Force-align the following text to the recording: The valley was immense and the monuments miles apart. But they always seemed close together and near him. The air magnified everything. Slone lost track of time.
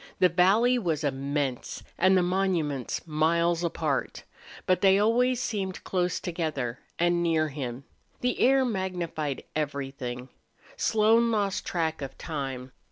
The 0.17 0.29
valley 0.29 0.79
was 0.79 1.03
immense 1.03 1.83
and 1.95 2.17
the 2.17 2.23
monuments 2.23 3.05
miles 3.05 3.63
apart. 3.63 4.23
But 4.65 4.81
they 4.81 4.97
always 4.97 5.39
seemed 5.39 5.83
close 5.83 6.19
together 6.19 6.79
and 6.97 7.21
near 7.21 7.49
him. 7.49 7.83
The 8.21 8.39
air 8.39 8.65
magnified 8.65 9.43
everything. 9.55 10.29
Slone 10.75 11.29
lost 11.29 11.67
track 11.67 12.01
of 12.01 12.17
time. 12.17 12.71